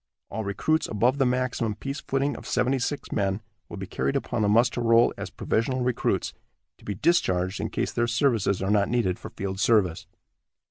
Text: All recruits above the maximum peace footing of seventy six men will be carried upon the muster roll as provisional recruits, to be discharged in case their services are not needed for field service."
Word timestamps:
All 0.31 0.43
recruits 0.43 0.87
above 0.87 1.19
the 1.19 1.27
maximum 1.27 1.75
peace 1.75 1.99
footing 1.99 2.35
of 2.35 2.47
seventy 2.47 2.79
six 2.79 3.11
men 3.11 3.39
will 3.69 3.77
be 3.77 3.85
carried 3.85 4.15
upon 4.15 4.41
the 4.41 4.49
muster 4.49 4.81
roll 4.81 5.13
as 5.15 5.29
provisional 5.29 5.81
recruits, 5.81 6.33
to 6.79 6.85
be 6.85 6.95
discharged 6.95 7.59
in 7.59 7.69
case 7.69 7.91
their 7.91 8.07
services 8.07 8.63
are 8.63 8.71
not 8.71 8.89
needed 8.89 9.19
for 9.19 9.29
field 9.29 9.59
service." 9.59 10.07